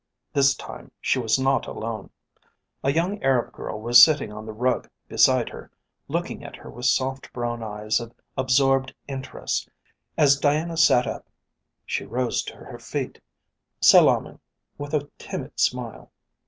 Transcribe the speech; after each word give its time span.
This 0.33 0.55
time 0.55 0.89
she 0.99 1.19
was 1.19 1.37
not 1.37 1.67
alone. 1.67 2.09
A 2.83 2.91
young 2.91 3.21
Arab 3.21 3.53
girl 3.53 3.79
was 3.79 4.03
sitting 4.03 4.33
on 4.33 4.47
the 4.47 4.51
rug 4.51 4.89
beside 5.07 5.47
her 5.49 5.69
looking 6.07 6.43
at 6.43 6.55
her 6.55 6.71
with 6.71 6.87
soft 6.87 7.31
brown 7.33 7.61
eyes 7.61 7.99
of 7.99 8.11
absorbed 8.35 8.95
interest 9.07 9.69
As 10.17 10.39
Diana 10.39 10.75
sat 10.75 11.05
up 11.05 11.27
she 11.85 12.03
rose 12.03 12.41
to 12.45 12.55
her 12.55 12.79
feet, 12.79 13.21
salaaming, 13.79 14.39
with 14.75 14.95
a 14.95 15.07
timid 15.19 15.59
smile. 15.59 16.09